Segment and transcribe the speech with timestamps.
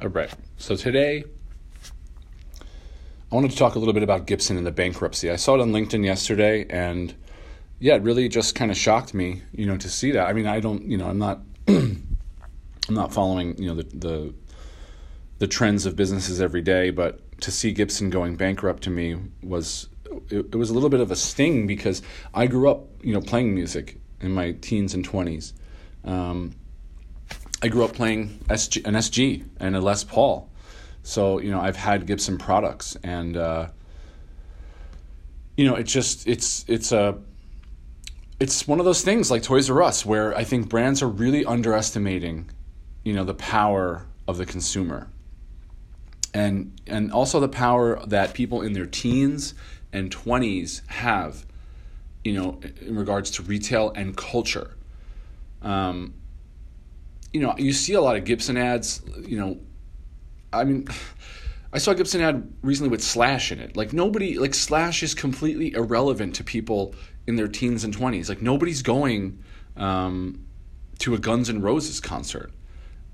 [0.00, 0.30] All right.
[0.58, 1.24] So today,
[2.60, 5.28] I wanted to talk a little bit about Gibson and the bankruptcy.
[5.28, 7.12] I saw it on LinkedIn yesterday, and
[7.80, 10.28] yeah, it really just kind of shocked me, you know, to see that.
[10.28, 12.06] I mean, I don't, you know, I'm not, I'm
[12.88, 14.34] not following, you know, the the
[15.40, 19.88] the trends of businesses every day, but to see Gibson going bankrupt to me was
[20.30, 22.02] it, it was a little bit of a sting because
[22.34, 25.54] I grew up, you know, playing music in my teens and twenties.
[26.04, 26.54] Um,
[27.62, 30.48] I grew up playing SG, an SG and a Les Paul,
[31.02, 33.68] so you know I've had Gibson products, and uh,
[35.56, 37.18] you know it just it's it's a
[38.40, 41.44] it's one of those things like Toys R Us where I think brands are really
[41.44, 42.48] underestimating,
[43.02, 45.08] you know, the power of the consumer.
[46.32, 49.54] And and also the power that people in their teens
[49.92, 51.46] and 20s have,
[52.22, 54.76] you know, in regards to retail and culture.
[55.62, 56.14] Um,
[57.32, 59.58] you know, you see a lot of Gibson ads, you know,
[60.52, 60.88] I mean,
[61.72, 63.76] I saw a Gibson ad recently with Slash in it.
[63.76, 66.94] Like nobody, like Slash is completely irrelevant to people
[67.26, 68.28] in their teens and 20s.
[68.28, 69.42] Like nobody's going
[69.76, 70.46] um,
[71.00, 72.50] to a Guns N' Roses concert,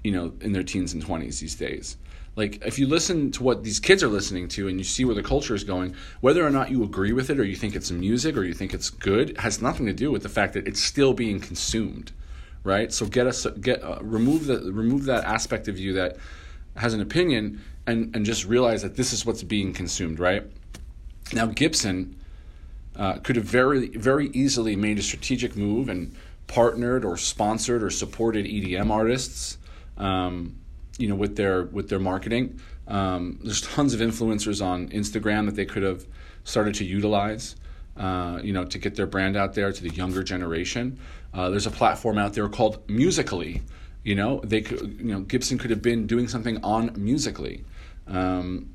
[0.04, 1.96] you know, in their teens and 20s these days.
[2.36, 5.14] Like if you listen to what these kids are listening to and you see where
[5.14, 7.90] the culture is going, whether or not you agree with it or you think it's
[7.90, 10.82] music or you think it's good has nothing to do with the fact that it's
[10.82, 12.12] still being consumed,
[12.64, 12.92] right?
[12.92, 16.16] So get us get uh, remove the remove that aspect of you that
[16.76, 20.42] has an opinion and and just realize that this is what's being consumed, right?
[21.32, 22.16] Now Gibson
[22.96, 26.14] uh, could have very very easily made a strategic move and
[26.46, 29.58] partnered or sponsored or supported EDM artists,
[29.96, 30.56] um,
[30.98, 32.60] you know, with their with their marketing.
[32.86, 36.06] Um, there's tons of influencers on Instagram that they could have
[36.44, 37.56] started to utilize,
[37.96, 40.98] uh, you know, to get their brand out there to the younger generation.
[41.32, 43.62] Uh, there's a platform out there called Musical.ly.
[44.02, 47.62] You know, they could, you know, Gibson could have been doing something on Musical.ly.
[48.06, 48.74] Um,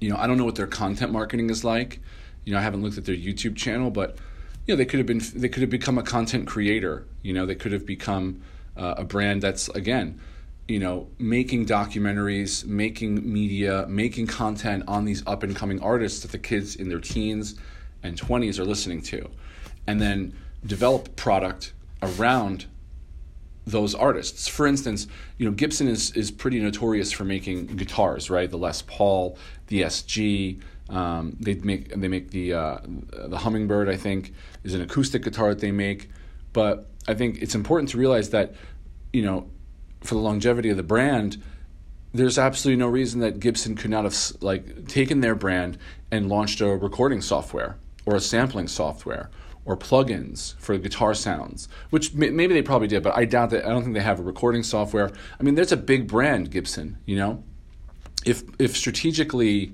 [0.00, 2.00] you know, I don't know what their content marketing is like.
[2.44, 4.18] You know, I haven't looked at their YouTube channel, but
[4.66, 7.06] you know, they could have been they could have become a content creator.
[7.22, 8.42] You know, they could have become
[8.76, 10.20] uh, a brand that's again,
[10.66, 16.32] you know, making documentaries, making media, making content on these up and coming artists that
[16.32, 17.54] the kids in their teens
[18.04, 19.28] and 20s are listening to.
[19.86, 20.34] And then
[20.64, 21.72] develop product
[22.02, 22.66] around
[23.66, 24.46] those artists.
[24.46, 25.06] For instance,
[25.38, 28.50] you know Gibson is is pretty notorious for making guitars, right?
[28.50, 29.38] The Les Paul,
[29.68, 30.60] the SG.
[30.90, 33.88] Um, they make they make the uh, the Hummingbird.
[33.88, 34.32] I think
[34.62, 36.10] is an acoustic guitar that they make.
[36.52, 38.54] But I think it's important to realize that
[39.12, 39.48] you know
[40.02, 41.42] for the longevity of the brand,
[42.12, 45.78] there's absolutely no reason that Gibson could not have like taken their brand
[46.10, 49.30] and launched a recording software or a sampling software
[49.64, 53.64] or plugins for guitar sounds, which maybe they probably did, but I doubt that.
[53.64, 55.10] I don't think they have a recording software.
[55.40, 56.98] I mean, there's a big brand, Gibson.
[57.06, 57.44] You know,
[58.26, 59.72] if if strategically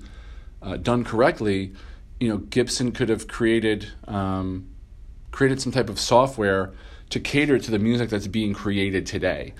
[0.62, 1.72] uh, done correctly,
[2.20, 4.68] you know, Gibson could have created um,
[5.32, 6.72] created some type of software
[7.10, 9.54] to cater to the music that's being created today,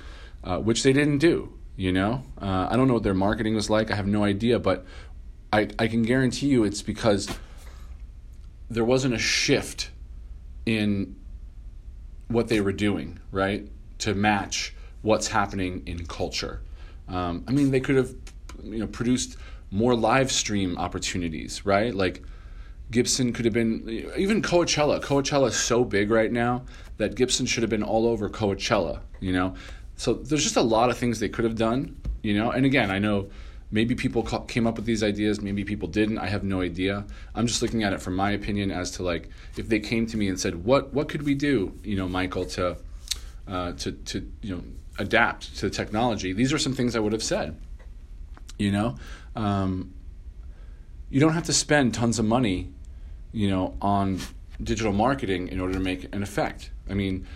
[0.45, 1.53] uh, which they didn't do.
[1.77, 3.91] You know, uh, I don't know what their marketing was like.
[3.91, 4.87] I have no idea, but
[5.53, 7.29] I I can guarantee you it's because
[8.71, 9.91] there wasn't a shift
[10.65, 11.17] in
[12.29, 13.69] what they were doing, right?
[13.99, 16.63] To match what's happening in culture.
[17.09, 18.15] Um, I mean, they could have,
[18.63, 19.37] you know, produced
[19.71, 21.95] more live stream opportunities, right?
[21.95, 22.23] Like
[22.91, 25.01] Gibson could have been even Coachella.
[25.01, 26.65] Coachella is so big right now
[26.99, 29.55] that Gibson should have been all over Coachella, you know.
[29.97, 32.51] So there's just a lot of things they could have done, you know.
[32.51, 33.31] And again, I know
[33.73, 36.19] Maybe people came up with these ideas, maybe people didn't.
[36.19, 37.05] I have no idea.
[37.35, 40.17] I'm just looking at it from my opinion as to like if they came to
[40.17, 42.77] me and said, "What what could we do?" You know, Michael, to
[43.47, 44.63] uh, to to you know
[44.99, 46.33] adapt to the technology.
[46.33, 47.57] These are some things I would have said.
[48.59, 48.97] You know,
[49.37, 49.95] um,
[51.09, 52.73] you don't have to spend tons of money,
[53.33, 54.19] you know, on
[54.63, 56.71] digital marketing in order to make an effect.
[56.89, 57.27] I mean,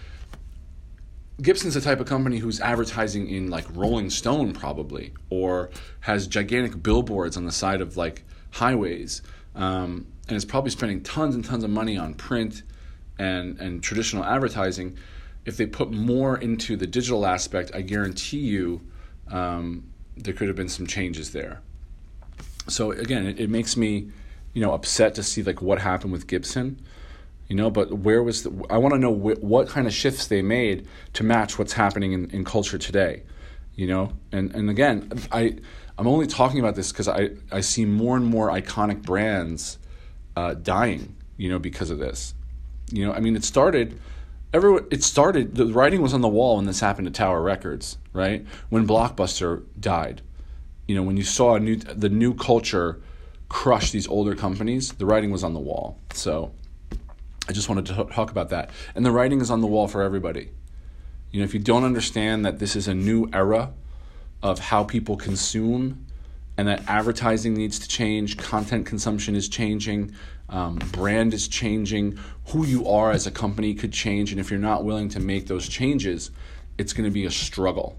[1.43, 5.71] Gibson's the type of company who's advertising in like Rolling Stone probably, or
[6.01, 9.23] has gigantic billboards on the side of like highways,
[9.57, 12.63] um, and is probably spending tons and tons of money on print
[13.19, 14.97] and and traditional advertising.
[15.45, 18.81] If they put more into the digital aspect, I guarantee you
[19.29, 19.85] um,
[20.17, 21.61] there could have been some changes there.
[22.69, 24.11] So again, it, it makes me,
[24.55, 26.81] you know, upset to see like what happened with Gibson
[27.49, 30.27] you know but where was the, i want to know wh- what kind of shifts
[30.27, 33.23] they made to match what's happening in, in culture today
[33.77, 34.13] you know?
[34.31, 35.57] And and again i
[35.99, 39.79] i'm only talking about this because i i see more and more iconic brands
[40.37, 42.35] uh, dying you know because of this.
[42.91, 43.99] You know i mean it started
[44.53, 47.99] everyone it started the writing was on the wall when this happened to tower records
[48.15, 48.47] right?
[48.71, 50.23] When blockbuster died.
[50.87, 53.03] You know, when you saw new the new culture
[53.51, 55.99] crush these older companies, the writing was on the wall.
[56.15, 56.53] So
[57.49, 58.71] I just wanted to talk about that.
[58.95, 60.51] And the writing is on the wall for everybody.
[61.31, 63.73] You know, if you don't understand that this is a new era
[64.43, 66.07] of how people consume
[66.57, 70.15] and that advertising needs to change, content consumption is changing,
[70.49, 72.19] um, brand is changing,
[72.49, 74.31] who you are as a company could change.
[74.31, 76.31] And if you're not willing to make those changes,
[76.79, 77.99] it's going to be a struggle.